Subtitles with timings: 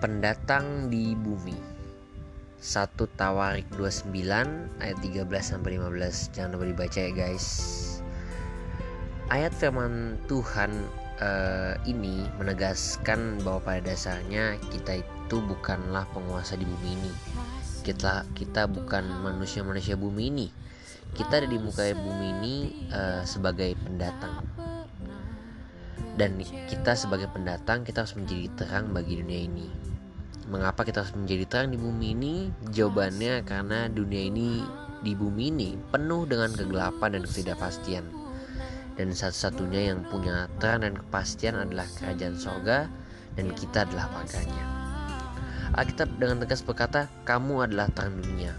[0.00, 1.54] pendatang di bumi.
[2.60, 4.12] 1 Tawarik 29
[4.84, 7.46] ayat 13 sampai 15 jangan lupa dibaca ya guys.
[9.32, 10.68] Ayat firman Tuhan
[11.24, 17.12] uh, ini menegaskan bahwa pada dasarnya kita itu bukanlah penguasa di bumi ini.
[17.80, 20.48] Kita kita bukan manusia-manusia bumi ini.
[21.16, 22.54] Kita ada di muka bumi ini
[22.92, 24.44] uh, sebagai pendatang
[26.20, 26.36] dan
[26.68, 29.90] kita sebagai pendatang kita harus menjadi terang bagi dunia ini
[30.50, 32.34] Mengapa kita harus menjadi terang di bumi ini?
[32.74, 34.66] Jawabannya karena dunia ini
[35.06, 38.02] di bumi ini penuh dengan kegelapan dan ketidakpastian.
[38.98, 42.90] Dan satu-satunya yang punya terang dan kepastian adalah kerajaan sorga
[43.38, 44.64] dan kita adalah warganya.
[45.78, 48.50] Alkitab dengan tegas berkata, kamu adalah terang dunia.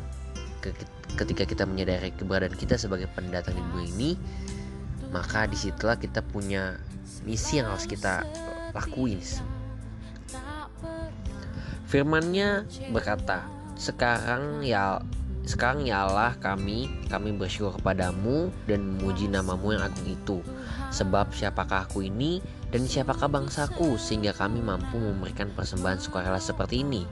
[1.19, 4.11] Ketika kita menyadari keberadaan kita sebagai pendatang di bumi ini,
[5.11, 6.79] maka di situlah kita punya
[7.27, 8.23] misi yang harus kita
[8.71, 9.19] lakuin.
[11.91, 12.65] Firmannya
[12.95, 13.43] berkata,
[13.75, 15.03] sekarang ya
[15.41, 20.37] sekarang ya Allah kami kami bersyukur kepadamu dan memuji namamu yang agung itu.
[20.95, 22.39] Sebab siapakah aku ini
[22.71, 27.03] dan siapakah bangsaku sehingga kami mampu memberikan persembahan sukarela seperti ini?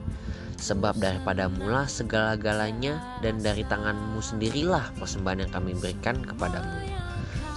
[0.59, 7.08] Sebab daripada mula segala-galanya dan dari tanganmu sendirilah persembahan yang kami berikan kepadamu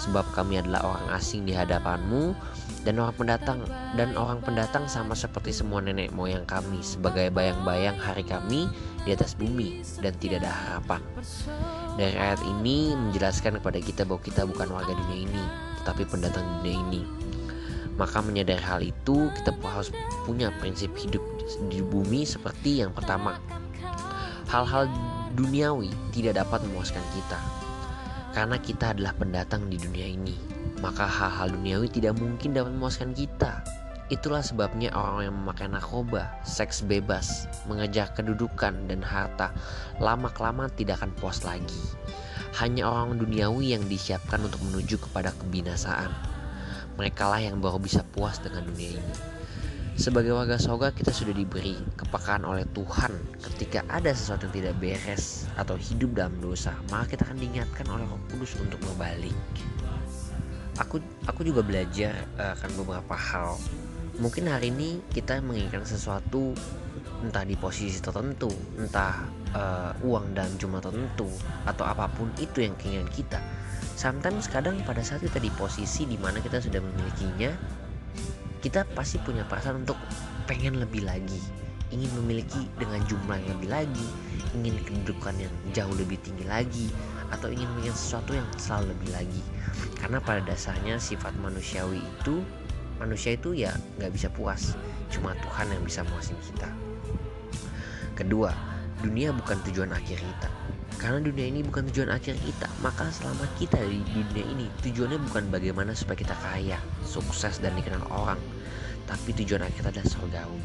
[0.03, 2.35] sebab kami adalah orang asing di hadapanmu
[2.83, 3.63] dan orang pendatang
[3.95, 8.67] dan orang pendatang sama seperti semua nenek moyang kami sebagai bayang-bayang hari kami
[9.07, 11.01] di atas bumi dan tidak ada harapan.
[11.95, 15.45] Dari ayat ini menjelaskan kepada kita bahwa kita bukan warga dunia ini,
[15.83, 17.03] tetapi pendatang dunia ini.
[18.01, 19.93] Maka menyadari hal itu, kita harus
[20.25, 21.21] punya prinsip hidup
[21.69, 23.37] di bumi seperti yang pertama.
[24.49, 24.89] Hal-hal
[25.37, 27.62] duniawi tidak dapat memuaskan kita.
[28.33, 30.53] Karena kita adalah pendatang di dunia ini
[30.83, 33.63] maka hal-hal duniawi tidak mungkin dapat memuaskan kita.
[34.11, 39.55] Itulah sebabnya orang yang memakai narkoba, seks bebas, mengejar kedudukan dan harta,
[40.03, 41.81] lama-kelamaan tidak akan puas lagi.
[42.61, 46.13] Hanya orang duniawi yang disiapkan untuk menuju kepada kebinasaan.
[47.01, 49.15] Mereka lah yang baru bisa puas dengan dunia ini.
[49.93, 53.13] Sebagai warga soga kita sudah diberi kepekaan oleh Tuhan.
[53.41, 58.05] Ketika ada sesuatu yang tidak beres atau hidup dalam dosa, maka kita akan diingatkan oleh
[58.09, 59.37] Roh Kudus untuk berbalik
[60.81, 60.97] aku
[61.29, 63.61] aku juga belajar uh, akan beberapa hal.
[64.21, 66.53] Mungkin hari ini kita menginginkan sesuatu
[67.23, 69.25] entah di posisi tertentu entah
[69.55, 71.29] uh, uang dan jumlah tertentu
[71.65, 73.41] atau apa pun itu yang keinginan kita.
[73.97, 77.53] Sometimes kadang pada saat kita di posisi di mana kita sudah memilikinya
[78.63, 79.99] kita pasti punya perasaan untuk
[80.47, 81.43] pengen lebih lagi.
[81.93, 84.09] Ingin memiliki dengan jumlah yang lebih lagi
[84.53, 86.87] ingin kedudukan yang jauh lebih tinggi lagi
[87.33, 89.43] atau ingin memiliki sesuatu yang selalu lebih lagi.
[89.97, 92.45] Karena pada dasarnya sifat manusiawi itu
[93.01, 94.79] manusia itu ya nggak bisa puas
[95.11, 96.69] cuma Tuhan yang bisa muasin kita.
[98.15, 98.53] Kedua
[99.03, 100.49] dunia bukan tujuan akhir kita
[101.01, 105.45] karena dunia ini bukan tujuan akhir kita maka selama kita di dunia ini tujuannya bukan
[105.53, 108.41] bagaimana supaya kita kaya sukses dan dikenal orang.
[109.07, 110.63] Tapi tujuan akhir kita adalah surgawi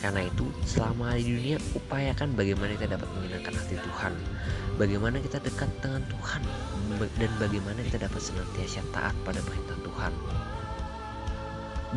[0.00, 4.12] karena itu, selama di dunia, upayakan bagaimana kita dapat menyenangkan hati Tuhan,
[4.80, 6.42] bagaimana kita dekat dengan Tuhan,
[7.20, 10.12] dan bagaimana kita dapat senantiasa taat pada perintah Tuhan.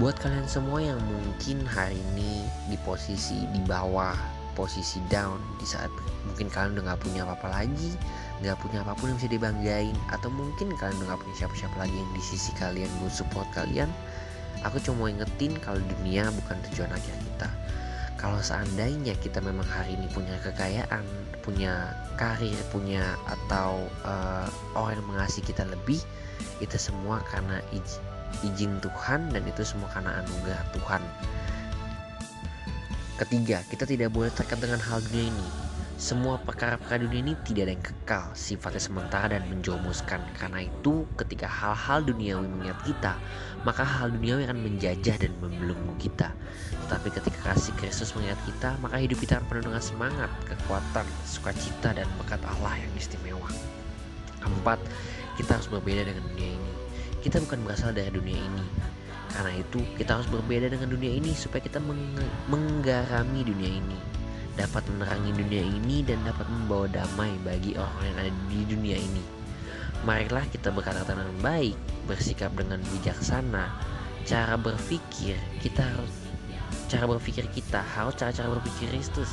[0.04, 4.20] Buat kalian semua yang mungkin hari ini di posisi di bawah,
[4.54, 5.90] posisi down, di saat
[6.26, 7.92] mungkin kalian udah gak punya apa-apa lagi,
[8.42, 11.96] gak punya apa pun yang bisa dibanggain, atau mungkin kalian udah gak punya siapa-siapa lagi
[11.96, 13.90] yang di sisi kalian buat support kalian,
[14.64, 17.50] aku cuma mau ingetin kalau dunia bukan tujuan akhir kita
[18.24, 21.04] kalau seandainya kita memang hari ini punya kekayaan,
[21.44, 24.48] punya karir, punya atau uh,
[24.80, 26.00] orang yang mengasihi kita lebih,
[26.64, 31.04] itu semua karena izin Tuhan dan itu semua karena anugerah Tuhan.
[33.24, 35.48] Ketiga, kita tidak boleh terikat dengan hal dunia ini.
[35.96, 40.20] Semua perkara-perkara dunia ini tidak ada yang kekal, sifatnya sementara dan menjomuskan.
[40.36, 43.16] Karena itu, ketika hal-hal duniawi mengingat kita,
[43.64, 46.36] maka hal duniawi akan menjajah dan membelenggu kita.
[46.84, 51.96] Tetapi ketika kasih Kristus mengingat kita, maka hidup kita akan penuh dengan semangat, kekuatan, sukacita,
[51.96, 53.48] dan berkat Allah yang istimewa.
[54.44, 54.84] Keempat,
[55.40, 56.74] kita harus berbeda dengan dunia ini.
[57.24, 58.92] Kita bukan berasal dari dunia ini.
[59.34, 62.14] Karena itu, kita harus berbeda dengan dunia ini supaya kita meng
[62.48, 63.98] menggarami dunia ini
[64.54, 69.24] dapat menerangi dunia ini dan dapat membawa damai bagi orang yang ada di dunia ini.
[70.06, 71.74] Marilah kita berkata dengan baik,
[72.06, 73.72] bersikap dengan bijaksana,
[74.28, 76.14] cara berpikir kita harus
[76.92, 79.32] cara berpikir kita harus cara-cara berpikir Kristus.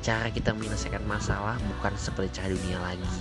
[0.00, 3.16] Cara kita menyelesaikan masalah bukan seperti cara dunia lagi,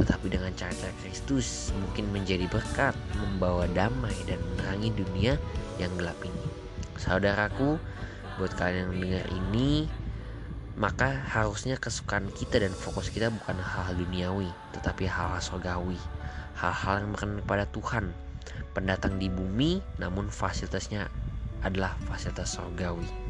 [0.00, 5.34] tetapi dengan cara-cara Kristus mungkin menjadi berkat, membawa damai dan menerangi dunia
[5.82, 6.46] yang gelap ini.
[6.98, 7.78] Saudaraku,
[8.38, 9.90] buat kalian yang dengar ini
[10.78, 14.46] maka harusnya kesukaan kita dan fokus kita bukan hal-hal duniawi
[14.78, 15.98] tetapi hal-hal surgawi
[16.54, 18.04] hal-hal yang berkenan kepada Tuhan.
[18.78, 21.10] Pendatang di bumi namun fasilitasnya
[21.66, 23.27] adalah fasilitas surgawi